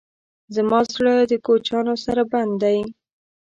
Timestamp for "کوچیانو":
1.45-1.93